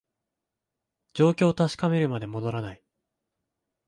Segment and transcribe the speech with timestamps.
[1.13, 2.83] 状況を確かめるまで戻らない